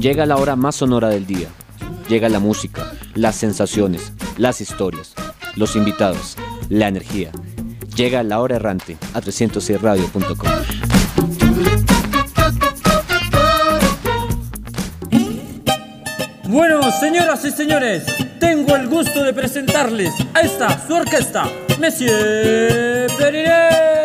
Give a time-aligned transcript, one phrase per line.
[0.00, 1.48] Llega la hora más sonora del día.
[2.08, 5.12] Llega la música, las sensaciones, las historias,
[5.56, 6.36] los invitados,
[6.68, 7.32] la energía.
[7.96, 10.48] Llega la hora errante a 306radio.com.
[16.44, 18.04] Bueno, señoras y señores,
[18.38, 21.44] tengo el gusto de presentarles a esta su orquesta,
[21.80, 23.97] Monsieur Perinet.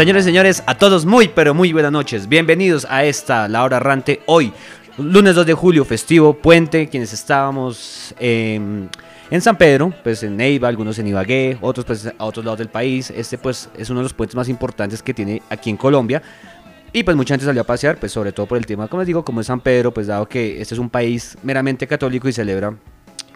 [0.00, 2.26] Señores, señores, a todos muy, pero muy buenas noches.
[2.26, 4.50] Bienvenidos a esta, la hora errante, hoy,
[4.96, 8.88] lunes 2 de julio, festivo, puente, quienes estábamos em,
[9.30, 12.70] en San Pedro, pues en Neiva, algunos en Ibagué, otros pues a otros lados del
[12.70, 13.10] país.
[13.10, 16.22] Este pues es uno de los puentes más importantes que tiene aquí en Colombia.
[16.94, 19.06] Y pues mucha gente salió a pasear, pues sobre todo por el tema, como les
[19.06, 22.32] digo, como es San Pedro, pues dado que este es un país meramente católico y
[22.32, 22.74] celebra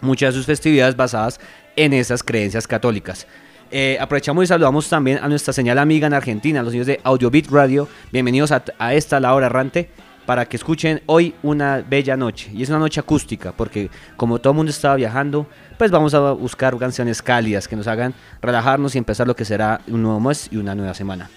[0.01, 1.39] muchas de sus festividades basadas
[1.75, 3.27] en esas creencias católicas.
[3.71, 7.49] Eh, aprovechamos y saludamos también a nuestra señal amiga en Argentina, los niños de Audiobit
[7.49, 7.87] Radio.
[8.11, 9.89] Bienvenidos a, esta, la hora errante,
[10.25, 12.51] para que escuchen hoy una bella noche.
[12.53, 15.47] Y es una noche acústica, porque como todo el mundo estaba viajando,
[15.77, 19.81] pues vamos a buscar canciones cálidas que nos hagan relajarnos y empezar lo que será
[19.87, 21.29] un nuevo mes y una nueva semana.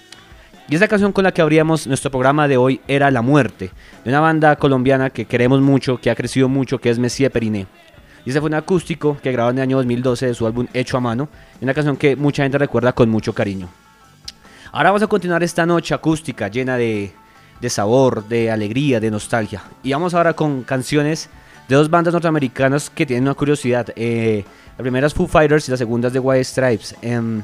[0.69, 3.71] Y esta canción con la que abríamos nuestro programa de hoy era La Muerte,
[4.03, 7.65] de una banda colombiana que queremos mucho, que ha crecido mucho, que es Messier Periné.
[8.25, 10.97] Y ese fue un acústico que grabó en el año 2012 de su álbum Hecho
[10.97, 11.29] a Mano,
[11.61, 13.69] una canción que mucha gente recuerda con mucho cariño.
[14.71, 17.11] Ahora vamos a continuar esta noche acústica llena de,
[17.67, 19.63] sabor, de alegría, de nostalgia.
[19.81, 21.29] Y vamos ahora con canciones
[21.67, 23.87] de dos bandas norteamericanas que tienen una curiosidad.
[23.95, 24.43] Eh,
[24.77, 26.95] la primera es Foo Fighters y la segunda es The White Stripes.
[27.01, 27.41] Em,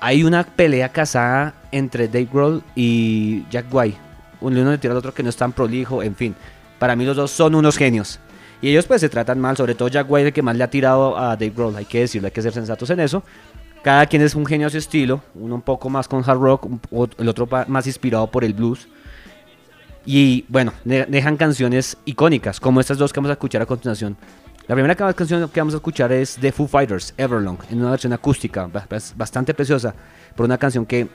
[0.00, 3.96] hay una pelea casada entre Dave Grohl y Jack White.
[4.42, 6.34] Uno le tira al otro que no es tan prolijo, en fin.
[6.78, 8.20] Para mí los dos son unos genios.
[8.64, 10.70] Y ellos pues se tratan mal, sobre todo Jack White, el que más le ha
[10.70, 13.22] tirado a Dave Grohl, hay que decirlo, hay que ser sensatos en eso.
[13.82, 16.66] Cada quien es un genio a su estilo, uno un poco más con hard rock,
[17.18, 18.88] el otro más inspirado por el blues.
[20.06, 24.16] Y bueno, dejan canciones icónicas, como estas dos que vamos a escuchar a continuación.
[24.66, 28.14] La primera canción que vamos a escuchar es de Foo Fighters, Everlong, en una versión
[28.14, 28.70] acústica,
[29.14, 29.94] bastante preciosa,
[30.34, 31.06] por una canción que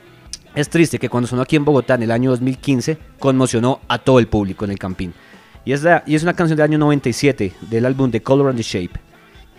[0.54, 4.20] es triste, que cuando sonó aquí en Bogotá en el año 2015, conmocionó a todo
[4.20, 5.16] el público en el campín.
[5.66, 8.64] Y es, y es una canción del año 97 del álbum The Color and the
[8.64, 9.00] Shape.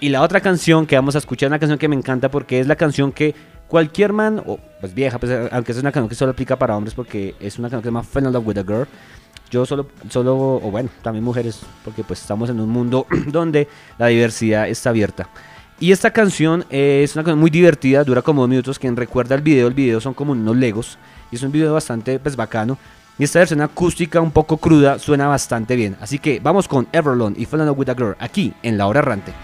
[0.01, 2.61] Y la otra canción que vamos a escuchar es una canción que me encanta porque
[2.61, 3.35] es la canción que
[3.69, 6.95] cualquier man, o pues vieja, pues, aunque es una canción que solo aplica para hombres
[6.95, 8.89] porque es una canción que se llama Fell in Love with a Girl.
[9.51, 13.69] Yo solo, solo, o bueno, también mujeres, porque pues estamos en un mundo donde
[13.99, 15.29] la diversidad está abierta.
[15.81, 18.79] Y esta canción es una canción muy divertida, dura como dos minutos.
[18.79, 20.99] Quien recuerda el video, el video son como unos legos.
[21.33, 22.77] Y es un video bastante pues bacano.
[23.21, 25.95] Y esta versión acústica un poco cruda suena bastante bien.
[26.01, 29.35] Así que vamos con Everlong y Falling With a Girl aquí en La Hora Errante.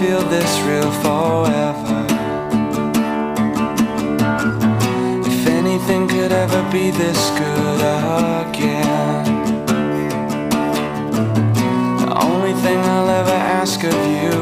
[0.00, 2.06] feel this real forever.
[5.26, 7.80] If anything could ever be this good
[8.46, 9.24] again,
[11.98, 14.38] the only thing I'll ever ask of you,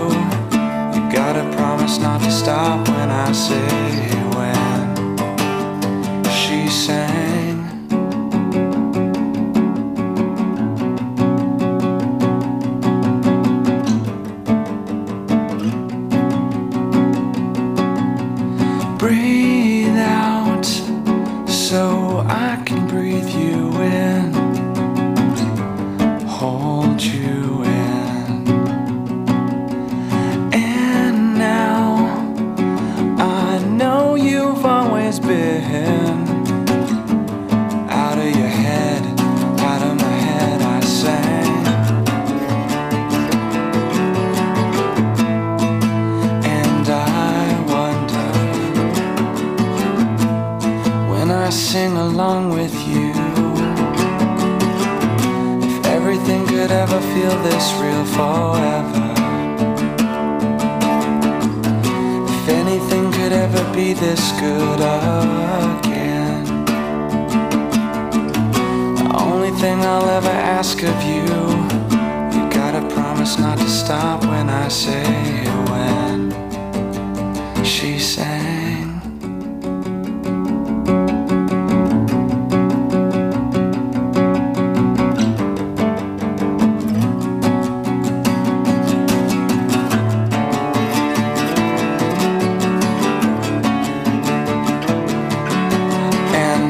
[0.94, 3.66] you gotta promise not to stop when I say
[4.36, 4.86] when.
[6.30, 7.25] She sang.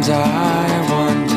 [0.08, 1.34] I wonder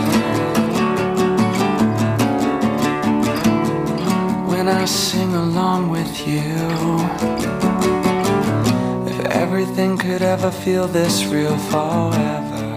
[4.48, 6.44] when I sing along with you
[9.10, 12.76] if everything could ever feel this real forever.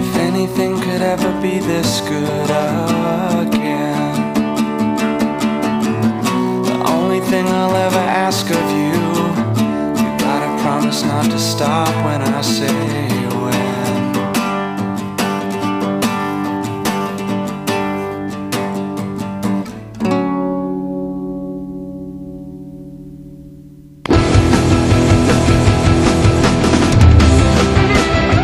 [0.00, 2.50] If anything could ever be this good
[3.44, 4.34] again.
[6.64, 9.03] The only thing I'll ever ask of you
[11.02, 13.10] not to stop when I say.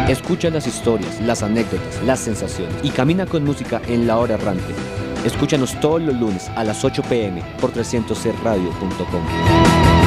[0.08, 4.74] Escucha las historias, las anécdotas, las sensaciones y camina con música en la hora errante.
[5.24, 9.90] Escúchanos todos los lunes a las 8 pm por 300radio.com.
[9.90, 9.99] She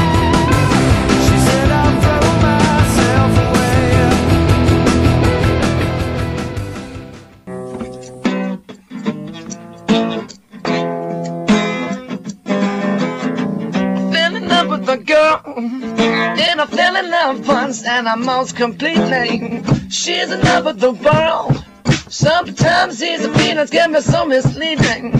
[17.93, 19.61] and I most completely.
[19.89, 21.63] She's in love with the world.
[22.11, 25.11] Sometimes these feelings get me so misleading.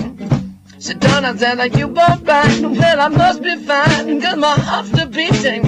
[0.80, 2.62] She and said like you were right.
[2.62, 5.63] Well, I must be fine, cause my heart's still beating.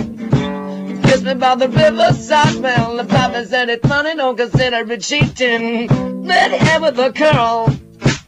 [1.04, 2.56] Kiss me by the riverside.
[2.56, 5.88] Well, the papa said it's funny, don't consider it cheating.
[6.26, 7.70] Let have with a curl.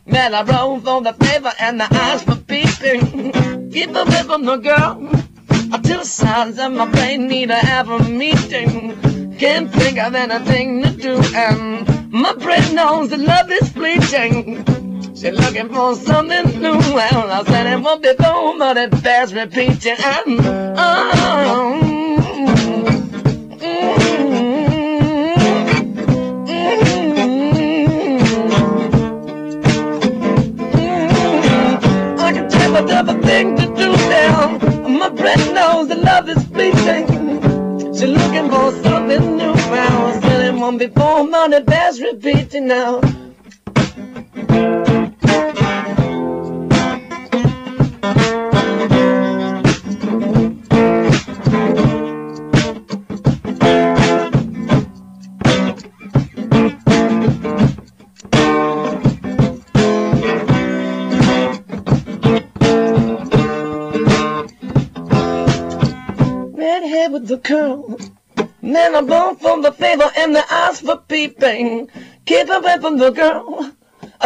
[0.05, 3.71] Man, I roll for the favor and the eyes for peeping.
[3.71, 5.26] Keep away from the girl.
[5.83, 9.35] Two sides of my brain need to have a meeting.
[9.37, 14.63] Can't think of anything to do, and my brain knows that love is fleeting.
[15.15, 16.77] She's looking for something new.
[16.77, 19.95] Well, I said it won't be boom, but it bears repeating.
[19.97, 20.39] And,
[20.77, 22.17] oh, mm,
[23.59, 24.37] mm,
[32.19, 34.56] I can tell another thing to do now.
[34.97, 37.05] My brain knows that love is fleeting.
[37.93, 39.53] She's looking for something new.
[39.53, 43.01] Well, I said it won't be boom, but it bears repeating now.
[67.47, 67.97] Curl.
[68.61, 71.89] Man, I'm born for the favor and the eyes for peeping.
[72.25, 73.71] Keep away from the girl.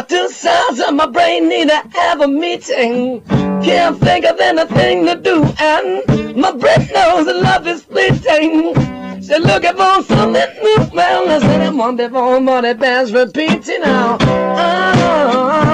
[0.08, 3.22] Two sides of my brain need to have a meeting.
[3.62, 8.74] Can't think of anything to do, and my brain knows love is fleeting.
[9.18, 10.90] She's looking for something new.
[10.92, 14.18] Well, I said it one before, but it bears repeating now.
[14.20, 15.71] Ah,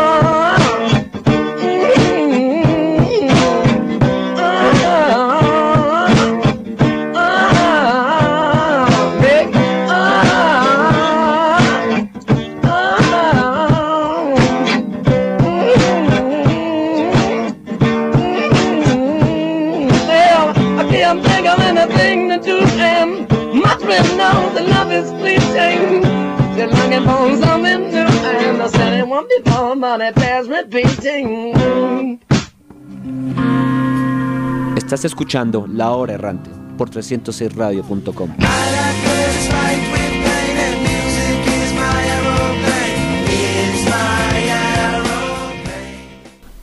[27.92, 29.40] New, and I said it won't be
[29.80, 31.54] but it bears repeating.
[34.76, 38.36] Estás escuchando La Hora Errante por 306radio.com.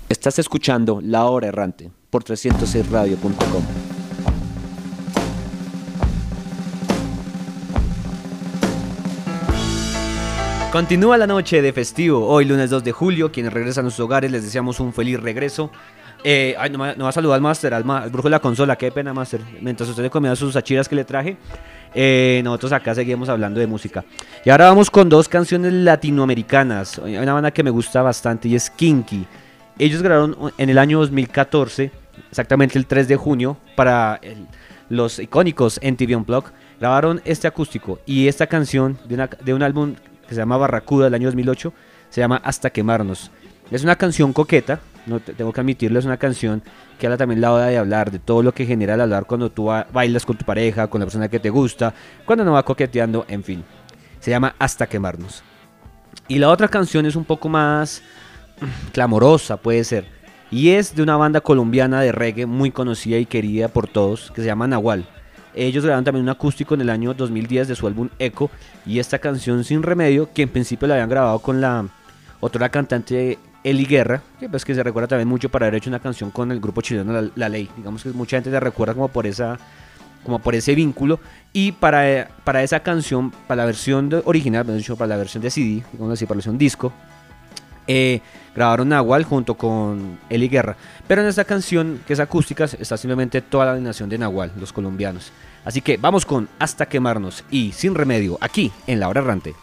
[0.08, 3.93] Estás escuchando La Hora Errante por 306radio.com.
[10.74, 14.32] Continúa la noche de festivo, hoy lunes 2 de julio, quienes regresan a sus hogares
[14.32, 15.70] les deseamos un feliz regreso.
[16.24, 19.14] Eh, no, va a saludar al Master, al, al brujo de la consola, qué pena
[19.14, 21.36] Master, mientras usted le comía sus achiras que le traje.
[21.94, 24.04] Eh, nosotros acá seguimos hablando de música.
[24.44, 26.98] Y ahora vamos con dos canciones latinoamericanas.
[26.98, 29.28] Una banda que me gusta bastante y es Kinky.
[29.78, 31.92] Ellos grabaron en el año 2014,
[32.30, 34.20] exactamente el 3 de junio, para
[34.88, 36.50] los icónicos NTV Unplugged.
[36.80, 39.94] Grabaron este acústico y esta canción de un álbum
[40.34, 41.72] se llama Barracuda del año 2008
[42.10, 43.30] se llama Hasta quemarnos.
[43.70, 46.62] Es una canción coqueta, no te- tengo que admitirlo, es una canción
[46.98, 49.50] que habla también la hora de hablar, de todo lo que genera el hablar cuando
[49.50, 51.92] tú ba- bailas con tu pareja, con la persona que te gusta,
[52.24, 53.64] cuando no va coqueteando, en fin.
[54.20, 55.42] Se llama Hasta quemarnos.
[56.28, 58.02] Y la otra canción es un poco más
[58.92, 60.06] clamorosa, puede ser.
[60.50, 64.40] Y es de una banda colombiana de reggae muy conocida y querida por todos, que
[64.40, 65.04] se llama Nahual.
[65.54, 68.50] Ellos grabaron también un acústico en el año 2010 de su álbum Echo.
[68.86, 71.86] Y esta canción Sin Remedio, que en principio la habían grabado con la
[72.40, 76.00] otra cantante Eli Guerra, que pues que se recuerda también mucho para haber hecho una
[76.00, 77.68] canción con el grupo chileno La, La Ley.
[77.76, 79.58] Digamos que mucha gente la recuerda como por esa
[80.22, 81.20] como por ese vínculo
[81.52, 85.42] y para, para esa canción, para la versión de- original, mejor dicho, para la versión
[85.42, 86.94] de CD, digamos así, para la versión disco,
[87.86, 88.20] eh,
[88.54, 90.76] grabaron Nahual junto con Eli Guerra.
[91.06, 94.72] Pero en esta canción, que es acústica, está simplemente toda la alineación de Nahual, los
[94.72, 95.32] colombianos.
[95.64, 99.54] Así que vamos con Hasta quemarnos y Sin remedio, aquí en La Hora Errante.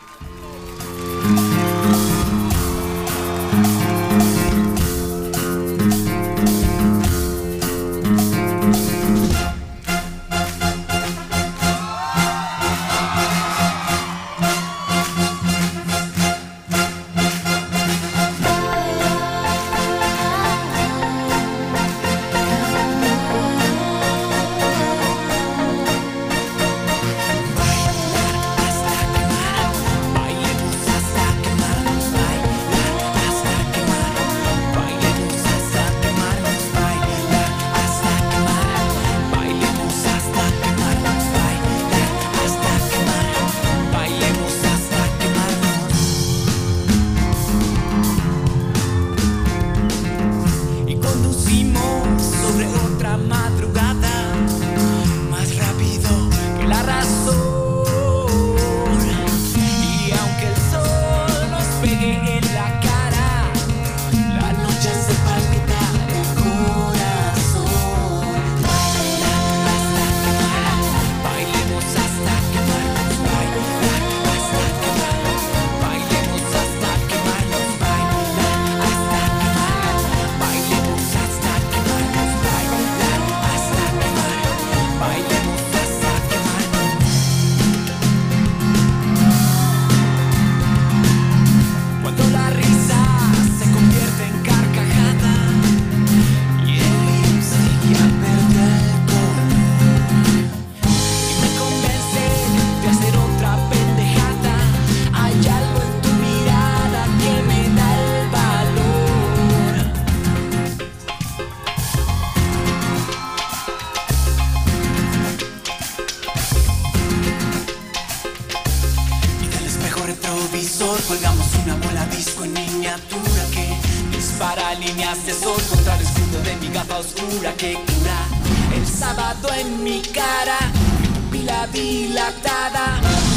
[125.34, 128.28] Sol contra el escudo de mi gafa oscura que cura
[128.76, 130.58] el sábado en mi cara,
[131.00, 133.31] mi pupila dilatada.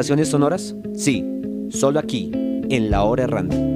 [0.00, 0.74] ¿Sensaciones sonoras?
[0.94, 1.22] Sí,
[1.68, 3.69] solo aquí, en La Hora Errante.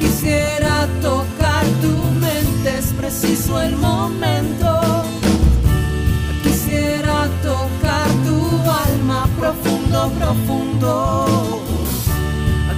[0.00, 5.04] Quisiera tocar tu mente, es preciso el momento.
[6.42, 8.38] Quisiera tocar tu
[8.70, 11.62] alma profundo, profundo.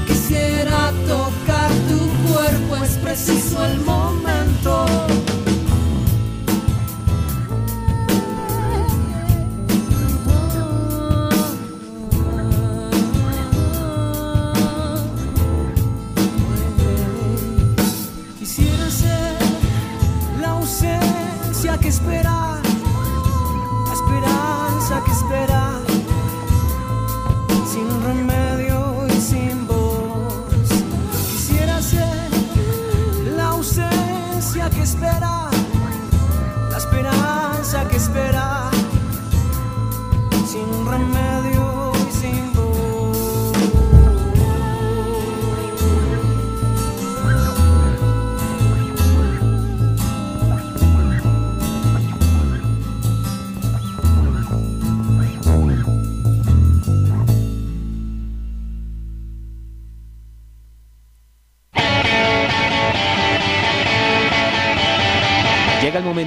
[0.09, 4.06] Quisiera tocar tu cuerpo, es preciso el momento.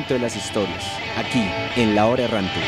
[0.10, 0.84] De las historias,
[1.18, 2.60] aquí, en La Hora Errante.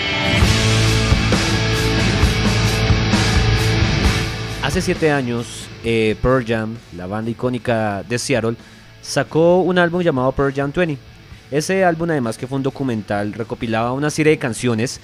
[4.62, 8.56] Hace siete años, eh, Pearl Jam, la banda icónica de Seattle,
[9.02, 11.02] sacó un álbum llamado Pearl Jam 20.
[11.50, 15.02] Ese álbum, además que fue un documental, recopilaba una serie de canciones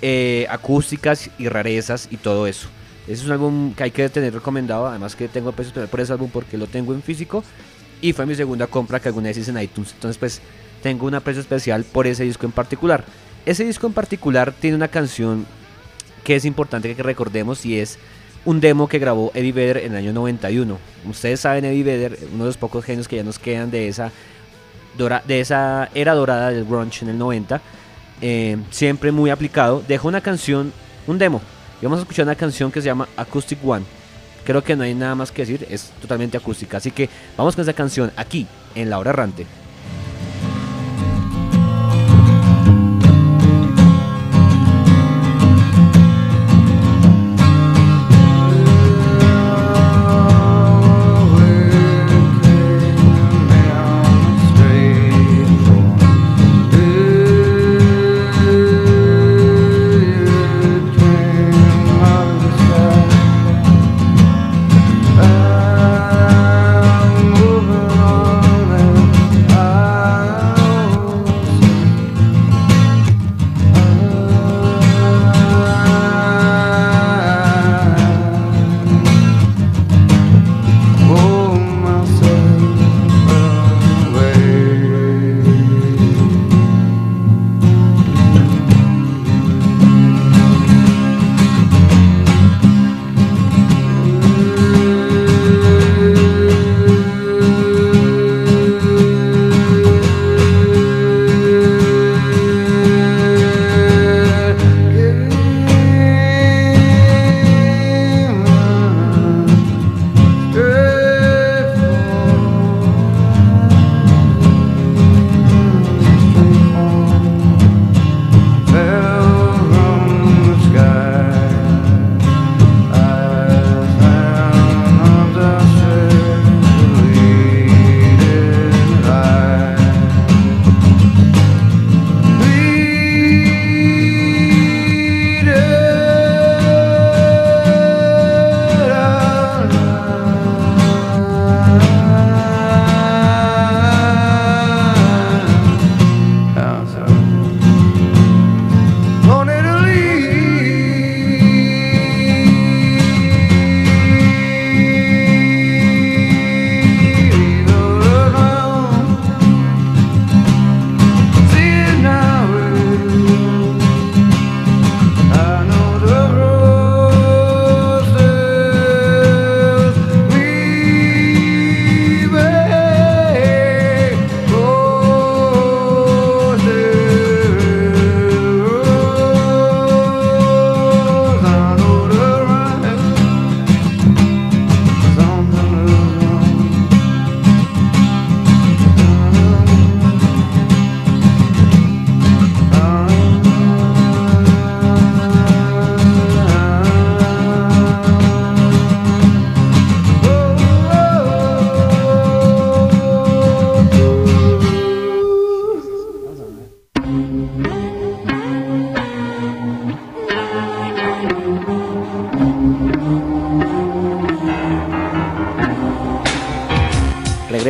[0.00, 2.68] eh, acústicas y rarezas y todo eso.
[3.08, 6.12] Ese es un álbum que hay que tener recomendado, además que tengo peso por ese
[6.12, 7.42] álbum porque lo tengo en físico
[8.00, 9.92] y fue mi segunda compra que alguna vez hice en iTunes.
[9.92, 10.40] Entonces, pues
[10.82, 13.04] tengo un aprecio especial por ese disco en particular.
[13.46, 15.46] Ese disco en particular tiene una canción
[16.24, 17.98] que es importante que recordemos y es
[18.44, 20.78] un demo que grabó Eddie Vedder en el año 91.
[21.08, 24.10] Ustedes saben Eddie Vedder, uno de los pocos genios que ya nos quedan de esa,
[24.96, 27.60] dora- de esa era dorada del grunge en el 90.
[28.22, 29.82] eh, siempre muy aplicado.
[29.88, 30.72] Dejó una canción,
[31.06, 31.40] un demo.
[31.80, 33.86] Y vamos a escuchar una canción que se llama Acoustic One.
[34.44, 36.76] Creo que no hay nada más que decir, es totalmente acústica.
[36.76, 39.46] Así que vamos con esa canción aquí, en La Hora Errante.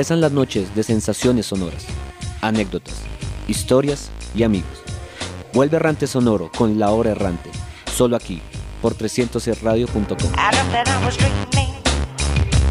[0.01, 1.85] Regresan las noches de sensaciones sonoras,
[2.41, 3.03] anécdotas,
[3.49, 4.83] historias y amigos.
[5.53, 7.51] Vuelve Errante Sonoro con La Hora Errante,
[7.93, 8.41] solo aquí,
[8.81, 9.93] por 300radio.com.
[9.93, 11.75] I dreamt that I was dreaming.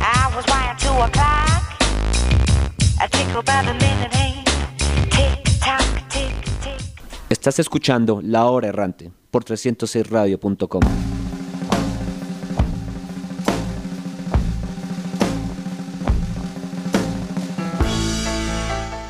[0.01, 1.61] I was wired to a clock.
[2.99, 4.47] A tickle by the minute hand.
[5.11, 6.81] Tick tock, tick tick.
[7.29, 10.81] Estás escuchando La Hora Errante por 306radio.com.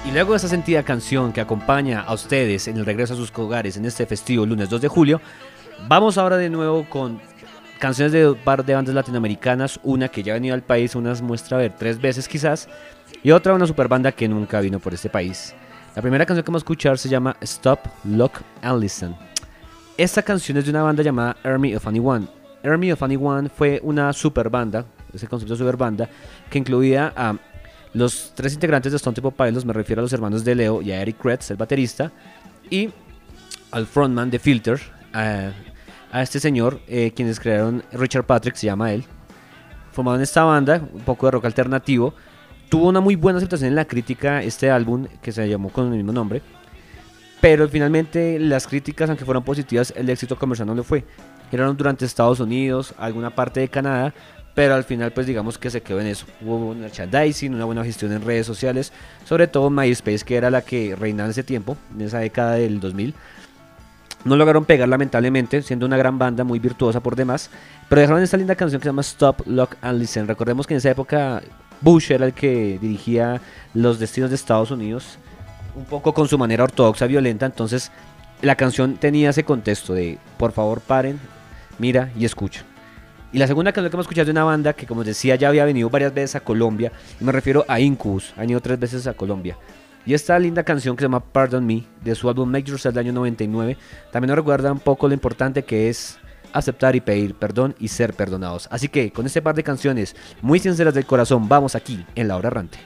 [0.09, 3.31] Y luego de esa sentida canción que acompaña a ustedes en el regreso a sus
[3.37, 5.21] hogares en este festivo lunes 2 de julio,
[5.87, 7.21] vamos ahora de nuevo con
[7.77, 11.21] canciones de un par de bandas latinoamericanas, una que ya ha venido al país, unas
[11.21, 12.67] muestra a ver tres veces quizás,
[13.21, 15.53] y otra una super banda que nunca vino por este país.
[15.95, 18.31] La primera canción que vamos a escuchar se llama Stop, Look
[18.63, 19.15] and Listen.
[19.95, 22.25] Esta canción es de una banda llamada Army of Anyone.
[22.63, 26.09] Army of Anyone fue una super banda, ese concepto de super banda,
[26.49, 27.35] que incluía a
[27.93, 30.91] los tres integrantes de Stone Temple Pilots, me refiero a los hermanos de Leo y
[30.91, 32.11] a Eric Kretz, el baterista,
[32.69, 32.89] y
[33.71, 34.79] al frontman de Filter,
[35.13, 35.51] a,
[36.21, 39.05] este señor, eh, quienes crearon Richard Patrick, se llama él.
[39.91, 42.13] Formaron esta banda, un poco de rock alternativo.
[42.69, 45.97] Tuvo una muy buena aceptación en la crítica este álbum, que se llamó con el
[45.97, 46.41] mismo nombre.
[47.41, 51.05] Pero finalmente las críticas, aunque fueron positivas, el éxito comercial no lo fue.
[51.49, 54.13] Giraron durante Estados Unidos, alguna parte de Canadá,
[54.53, 56.25] pero al final pues digamos que se quedó en eso.
[56.41, 58.91] Hubo un merchandising, una buena gestión en redes sociales,
[59.25, 62.79] sobre todo MySpace, que era la que reinaba en ese tiempo, en esa década del
[62.79, 63.13] 2000.
[64.25, 67.49] No lograron pegar lamentablemente, siendo una gran banda muy virtuosa por demás,
[67.87, 70.27] pero dejaron esta linda canción que se llama Stop, Lock and Listen.
[70.27, 71.41] Recordemos que en esa época
[71.81, 73.39] Bush era el que dirigía
[73.73, 75.17] los destinos de Estados Unidos,
[75.75, 77.91] un poco con su manera ortodoxa violenta, entonces
[78.41, 81.19] la canción tenía ese contexto de por favor paren,
[81.77, 82.65] mira y escucha.
[83.31, 85.65] Y la segunda canción que hemos escuchado de una banda que, como decía, ya había
[85.65, 86.91] venido varias veces a Colombia.
[87.21, 88.33] Y me refiero a Incubus.
[88.35, 89.57] Ha venido tres veces a Colombia.
[90.05, 93.05] Y esta linda canción que se llama Pardon Me, de su álbum Make Yourself del
[93.05, 93.77] año 99,
[94.11, 96.17] también nos recuerda un poco lo importante que es
[96.53, 98.67] aceptar y pedir perdón y ser perdonados.
[98.71, 102.37] Así que con este par de canciones muy sinceras del corazón, vamos aquí en La
[102.37, 102.79] Hora Errante.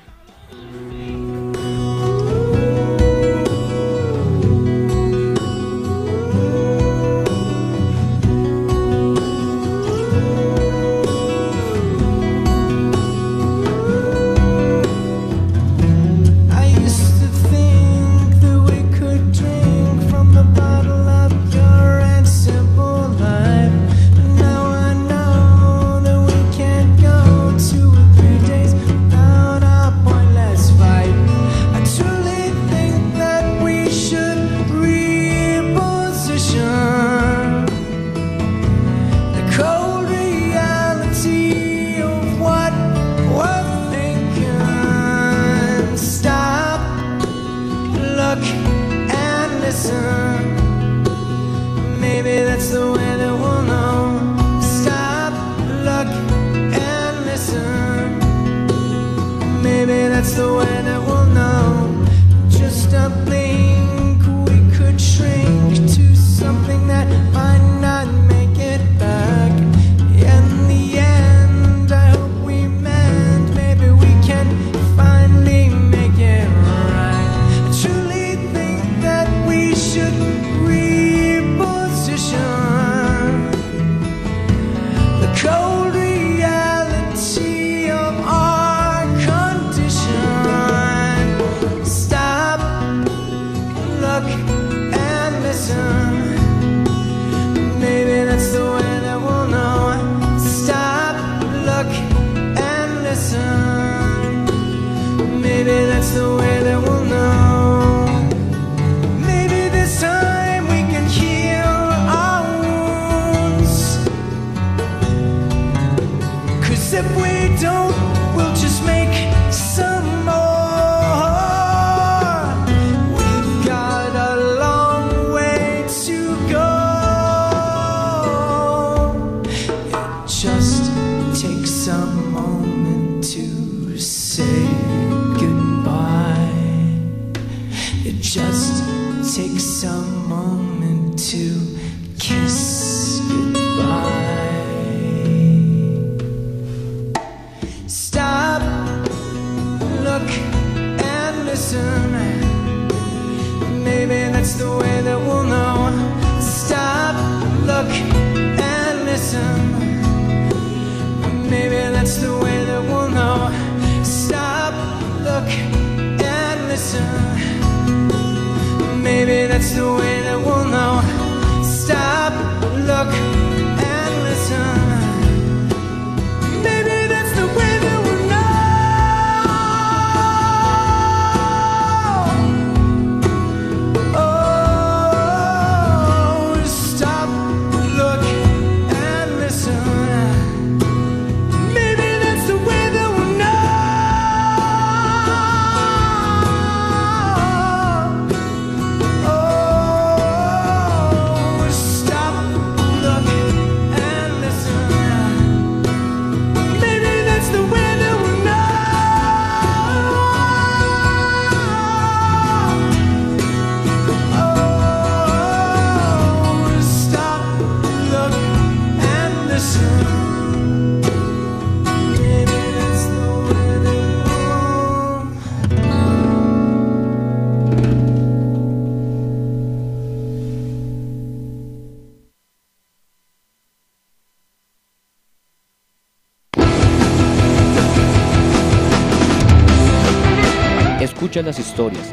[169.01, 170.12] Maybe that's the way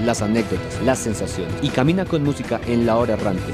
[0.01, 3.53] las anécdotas, las sensaciones y camina con música en la hora errante.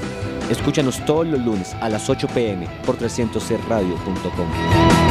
[0.50, 4.86] Escúchanos todos los lunes a las 8 pm por 300radio.com.
[4.86, 5.05] She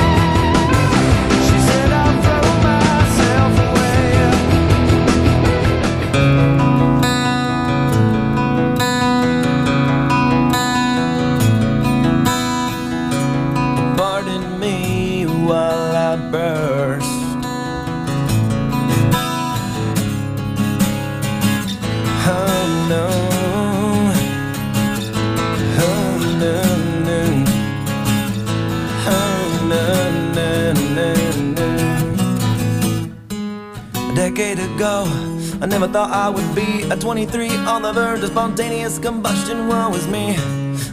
[35.80, 39.67] never thought I would be a 23 on the verge of spontaneous combustion.
[39.67, 40.38] Woe is me.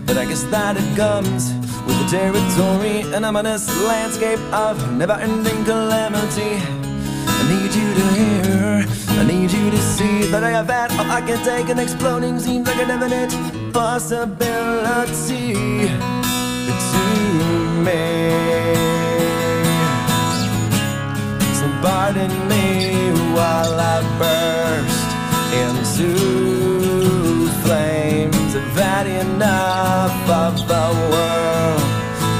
[0.06, 1.52] But I guess that it comes
[1.86, 6.58] with the territory, an ominous landscape of never ending calamity.
[7.38, 8.84] I need you to hear,
[9.20, 12.40] I need you to see that I have had all I can take, and exploding
[12.40, 15.54] seems like an infinite possibility
[16.92, 17.04] to
[17.86, 18.02] me.
[21.54, 23.01] So pardon me
[23.34, 25.10] while I burst
[25.62, 26.10] into
[27.64, 28.54] flames.
[28.54, 31.82] I've had enough of the world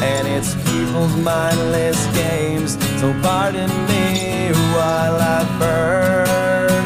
[0.03, 2.73] and its people's mindless games.
[3.01, 6.85] So pardon me while I burn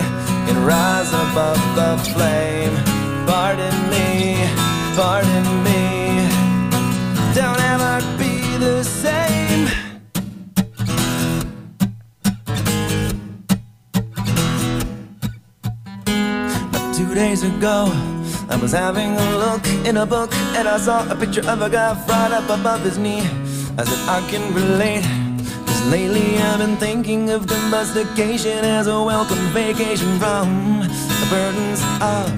[0.48, 2.74] and rise above the flame.
[3.26, 4.48] Pardon me,
[4.94, 5.95] pardon me.
[17.16, 17.88] Days ago,
[18.50, 21.70] I was having a look in a book and I saw a picture of a
[21.70, 23.22] guy right up above his knee.
[23.78, 25.02] I said, I can relate.
[25.66, 30.80] Cause lately I've been thinking of domestication as a welcome vacation from
[31.20, 32.28] the burdens of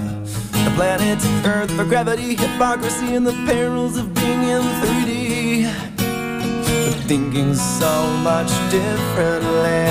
[0.63, 5.65] the planet Earth for gravity, hypocrisy, and the perils of being in 3D.
[6.85, 9.89] But thinking so much differently.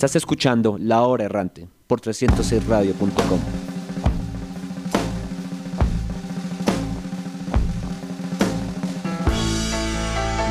[0.00, 3.38] Estás escuchando La Hora Errante por 306radio.com.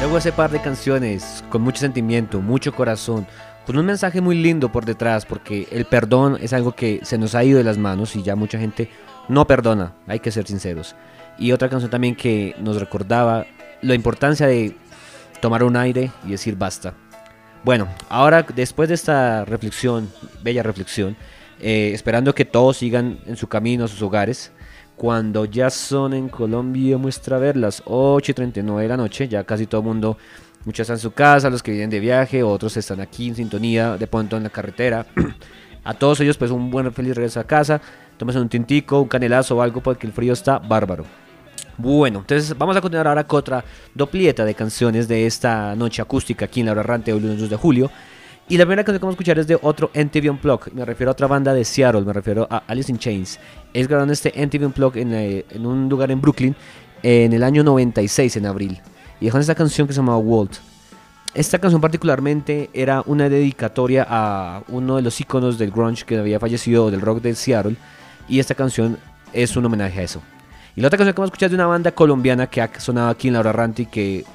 [0.01, 3.25] Luego ese par de canciones con mucho sentimiento, mucho corazón,
[3.65, 7.33] con un mensaje muy lindo por detrás, porque el perdón es algo que se nos
[7.33, 8.91] ha ido de las manos y ya mucha gente
[9.29, 10.95] no perdona, hay que ser sinceros.
[11.39, 13.47] Y otra canción también que nos recordaba
[13.81, 14.77] la importancia de
[15.41, 16.93] tomar un aire y decir basta.
[17.63, 20.09] Bueno, ahora después de esta reflexión,
[20.41, 21.17] bella reflexión,
[21.59, 24.51] eh, esperando que todos sigan en su camino a sus hogares,
[24.95, 29.43] cuando ya son en Colombia, muestra ver las 8 y 39 de la noche, ya
[29.43, 30.17] casi todo el mundo,
[30.65, 33.97] muchos están en su casa, los que vienen de viaje, otros están aquí en sintonía,
[33.97, 35.05] de pronto en la carretera.
[35.83, 37.81] a todos ellos, pues un buen feliz regreso a casa,
[38.17, 41.05] tómense un tintico, un canelazo o algo, porque el frío está bárbaro.
[41.81, 43.63] Bueno, entonces vamos a continuar ahora con otra
[43.95, 47.49] doplieta de canciones de esta noche acústica aquí en la hora errante hoy lunes 2
[47.49, 47.89] de julio.
[48.49, 50.73] Y la primera canción que vamos a escuchar es de otro NTV Unplugged.
[50.73, 53.39] Me refiero a otra banda de Seattle, me refiero a Alice in Chains.
[53.73, 56.53] Es grabando este NTV Unplugged en, eh, en un lugar en Brooklyn
[57.01, 58.81] en el año 96, en abril.
[59.21, 60.57] Y dejaron esta canción que se llamaba Walt.
[61.33, 66.41] Esta canción particularmente era una dedicatoria a uno de los íconos del grunge que había
[66.41, 67.77] fallecido del rock de Seattle.
[68.27, 68.97] Y esta canción
[69.31, 70.21] es un homenaje a eso.
[70.75, 72.69] Y la otra canción que vamos a escuchar es de una banda colombiana que ha
[72.79, 74.25] sonado aquí en la hora errante y que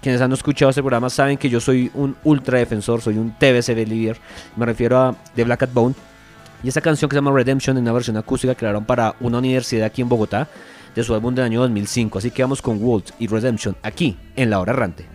[0.00, 3.74] quienes han escuchado este programa saben que yo soy un ultra defensor, soy un TBC
[3.74, 4.18] de líder.
[4.56, 5.94] Me refiero a The Black Cat Bone.
[6.62, 9.86] Y esta canción que se llama Redemption en una versión acústica grabaron para una universidad
[9.86, 10.48] aquí en Bogotá
[10.94, 12.18] de su álbum del año 2005.
[12.18, 15.06] Así que vamos con Walt y Redemption aquí en la hora errante.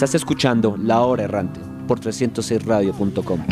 [0.00, 3.44] Estás escuchando La Hora Errante por 306radio.com.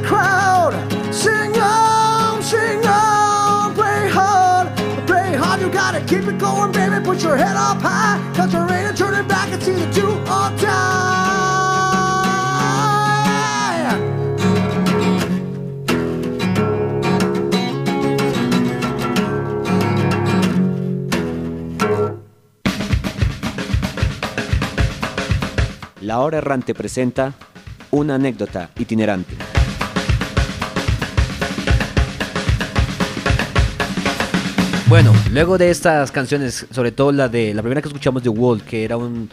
[0.00, 0.74] crowd.
[1.12, 4.68] Sing on, sing on, play hard,
[5.06, 5.60] play hard.
[5.60, 7.04] You gotta keep it going, baby.
[7.04, 9.52] Put your head up high, cause there ain't a turning back.
[9.52, 11.32] It's either do or die.
[26.00, 27.32] La Hora Errante presenta
[27.90, 29.61] una anécdota itinerante.
[34.92, 38.62] Bueno, luego de estas canciones, sobre todo la de la primera que escuchamos de Walt,
[38.62, 39.30] que era un,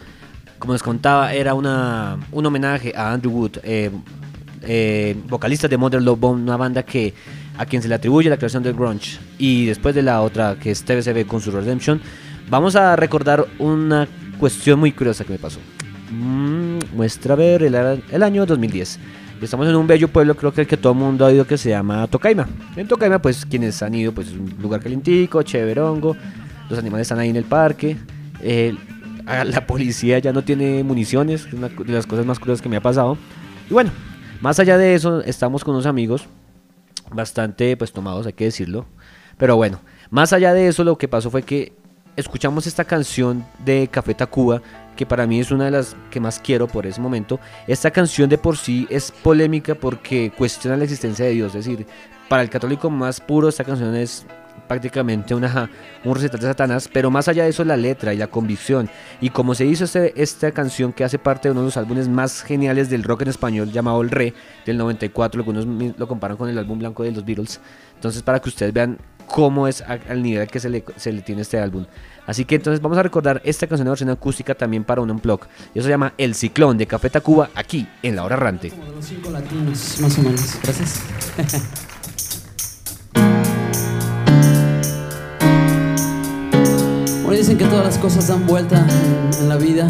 [0.57, 3.91] como les contaba, era una, un homenaje a Andrew Wood, eh,
[4.61, 7.13] eh, vocalista de Modern Love Bone, una banda que
[7.57, 10.71] a quien se le atribuye la creación del grunge, y después de la otra que
[10.71, 11.99] es TVCB con su Redemption,
[12.49, 14.07] vamos a recordar una
[14.39, 15.59] cuestión muy curiosa que me pasó.
[16.09, 17.75] Mm, muestra ver el,
[18.09, 18.97] el año 2010.
[19.41, 21.57] Estamos en un bello pueblo, creo que el que todo el mundo ha ido, que
[21.57, 22.47] se llama Tocaima.
[22.75, 26.15] En Tocaima, pues quienes han ido, pues es un lugar calentico, chéverongo.
[26.69, 27.97] Los animales están ahí en el parque.
[28.41, 28.75] eh,
[29.25, 32.77] la policía ya no tiene municiones, es una de las cosas más curiosas que me
[32.77, 33.17] ha pasado.
[33.69, 33.91] Y bueno,
[34.41, 36.27] más allá de eso, estamos con unos amigos
[37.13, 38.85] bastante pues tomados, hay que decirlo.
[39.37, 41.73] Pero bueno, más allá de eso, lo que pasó fue que
[42.15, 44.61] escuchamos esta canción de Café Tacuba,
[44.99, 47.39] que para mí es una de las que más quiero por ese momento.
[47.67, 51.87] Esta canción de por sí es polémica porque cuestiona la existencia de Dios, es decir,
[52.27, 54.25] para el católico más puro esta canción es
[54.67, 55.69] prácticamente una,
[56.03, 58.89] un recital de Satanás, pero más allá de eso la letra y la convicción.
[59.21, 62.09] Y como se hizo este- esta canción que hace parte de uno de los álbumes
[62.09, 64.33] más geniales del rock en español llamado El Re
[64.65, 65.65] del 94, algunos
[65.97, 67.61] lo comparan con el álbum blanco de los Beatles,
[67.95, 68.97] entonces para que ustedes vean
[69.29, 71.85] cómo es al nivel que se le, se le tiene este álbum.
[72.25, 75.41] Así que entonces vamos a recordar esta canción de versión acústica también para un unplug.
[75.73, 78.69] Y eso se llama El Ciclón de Café Tacuba aquí en La Hora Errante.
[78.69, 80.59] Como de los cinco latinos, más o menos.
[80.61, 81.01] Gracias.
[87.29, 89.87] Bueno, dicen que todas las cosas dan vuelta en, en la vida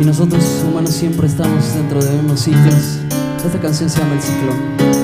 [0.00, 3.00] y nosotros humanos siempre estamos dentro de unos ciclos.
[3.44, 5.01] Esta canción se llama El Ciclón.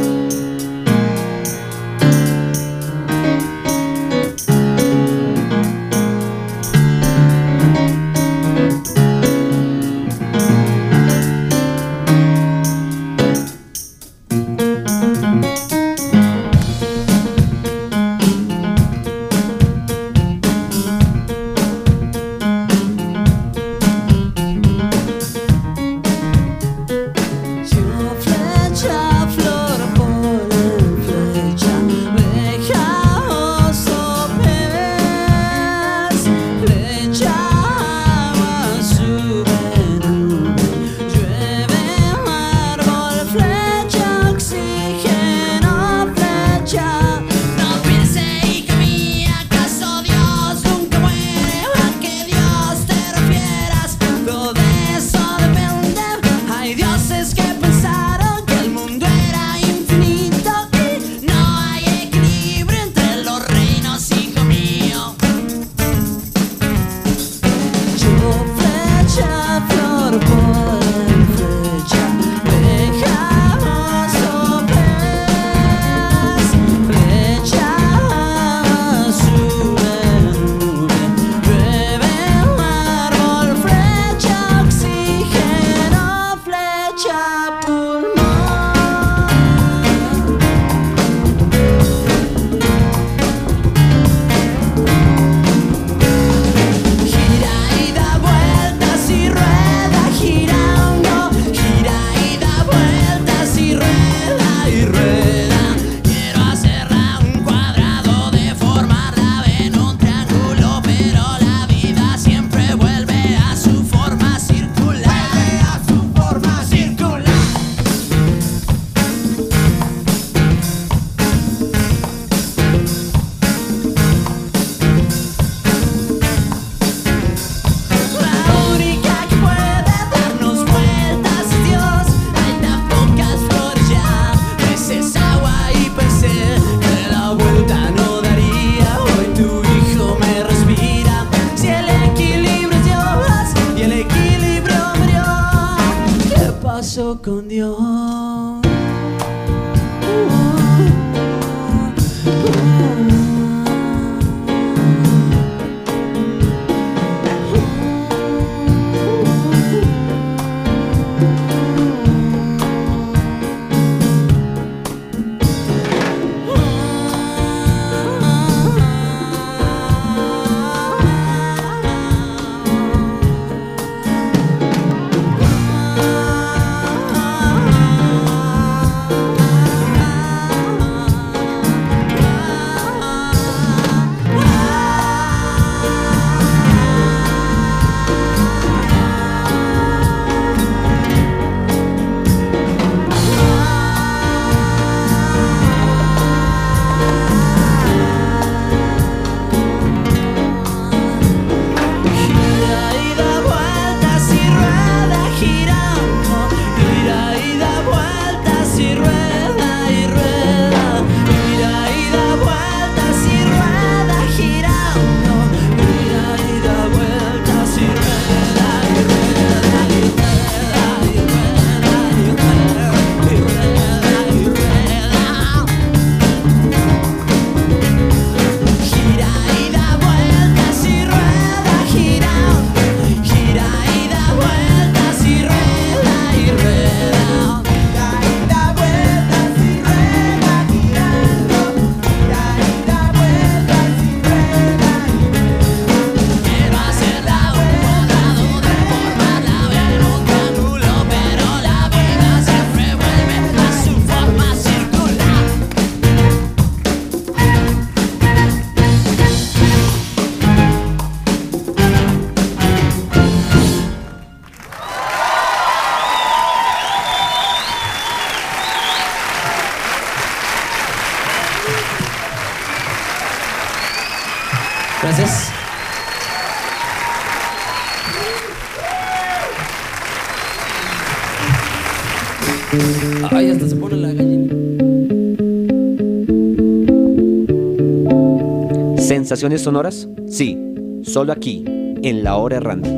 [289.29, 290.09] ¿Sensaciones sonoras?
[290.27, 290.57] Sí,
[291.03, 292.89] solo aquí, en la hora errante.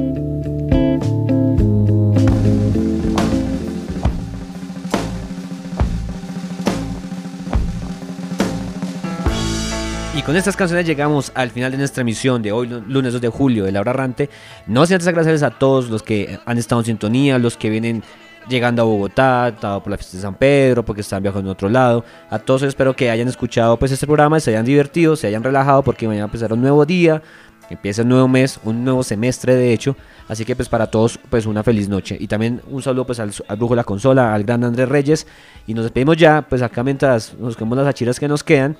[10.16, 13.22] Y con estas canciones llegamos al final de nuestra emisión de hoy, lu- lunes 2
[13.22, 14.28] de julio, de la hora errante.
[14.66, 18.02] No sin antes agradecerles a todos los que han estado en sintonía, los que vienen
[18.48, 22.04] llegando a Bogotá, por la fiesta de San Pedro, porque están viajando a otro lado.
[22.30, 25.82] A todos espero que hayan escuchado pues este programa, se hayan divertido, se hayan relajado,
[25.82, 27.22] porque mañana empezará un nuevo día,
[27.68, 29.96] empieza un nuevo mes, un nuevo semestre de hecho.
[30.28, 32.16] Así que pues para todos pues una feliz noche.
[32.18, 35.26] Y también un saludo pues al, al brujo de la consola, al gran Andrés Reyes.
[35.66, 38.76] Y nos despedimos ya, pues acá mientras nos quedamos las achiras que nos quedan.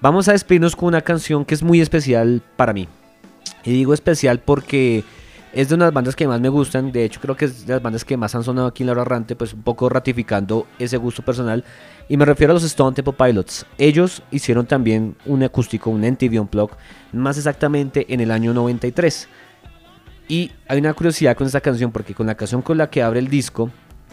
[0.00, 2.88] Vamos a despedirnos con una canción que es muy especial para mí.
[3.64, 5.04] Y digo especial porque
[5.56, 6.92] es de unas bandas que más me gustan.
[6.92, 8.92] De hecho, creo que es de las bandas que más han sonado aquí en La
[8.92, 11.64] Hora Errante, pues un poco ratificando ese gusto personal.
[12.10, 13.64] Y me refiero a los Stone Temple Pilots.
[13.78, 16.76] Ellos hicieron también un acústico, un NTV Unplugged,
[17.14, 19.28] más exactamente en el año 93.
[20.28, 23.20] Y hay una curiosidad con esta canción, porque con la canción con la que abre
[23.20, 23.70] el disco,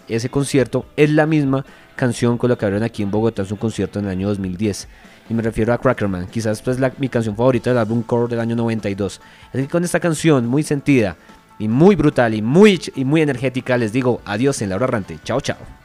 [0.08, 1.66] ese concierto, es la misma
[1.98, 4.88] canción con la que abrieron aquí en Bogotá en su concierto en el año 2010.
[5.30, 8.40] Y me refiero a Crackerman, quizás pues la, mi canción favorita del álbum Core del
[8.40, 9.22] año 92.
[9.50, 11.16] Así que con esta canción muy sentida
[11.60, 15.20] y muy brutal y muy, y muy energética les digo adiós en la hora errante.
[15.24, 15.83] Chao, chao.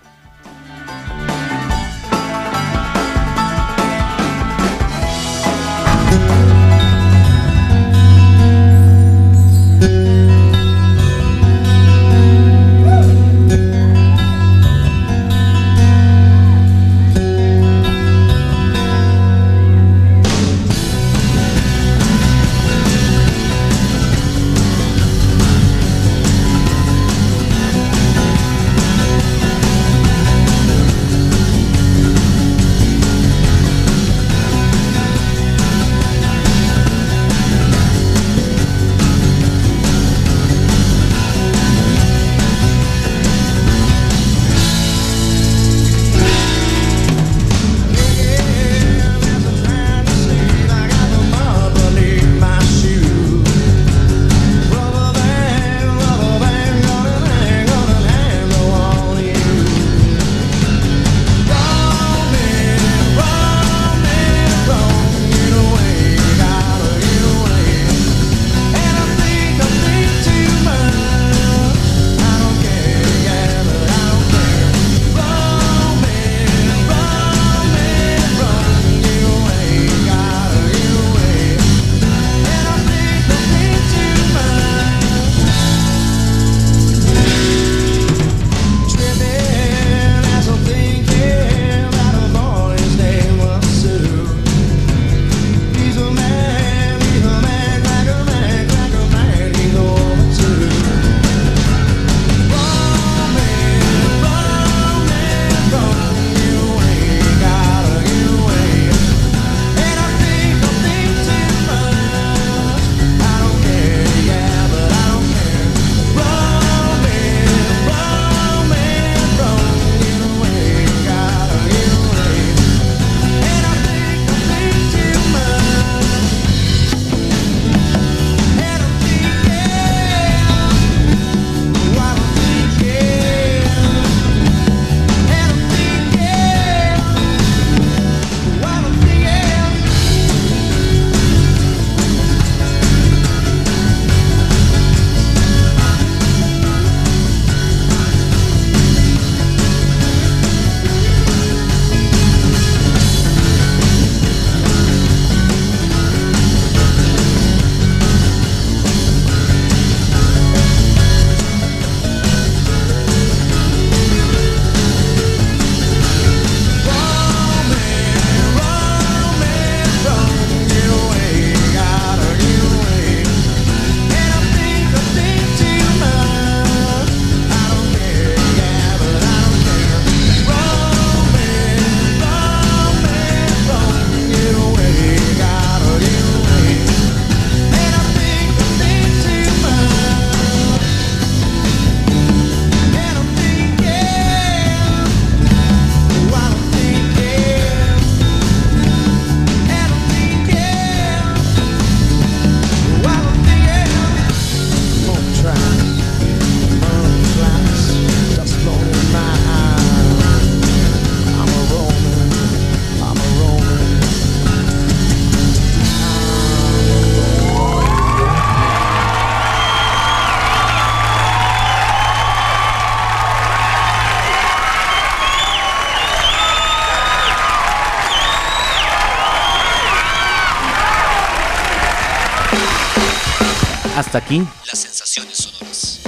[234.08, 236.00] Hasta aquí, Las sensaciones sonoras.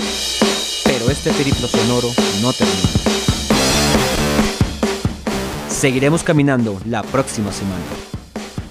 [0.84, 2.09] pero este periplo sonoro
[2.40, 2.88] no termina.
[5.68, 7.84] Seguiremos caminando la próxima semana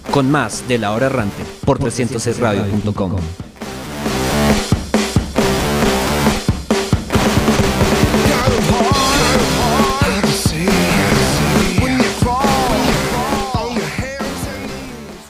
[0.10, 3.18] con más de La Hora Errante por 306radio.com.